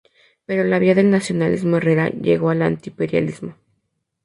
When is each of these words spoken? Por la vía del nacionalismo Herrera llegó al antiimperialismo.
Por 0.47 0.65
la 0.65 0.79
vía 0.79 0.95
del 0.95 1.11
nacionalismo 1.11 1.77
Herrera 1.77 2.09
llegó 2.09 2.49
al 2.49 2.63
antiimperialismo. 2.63 3.53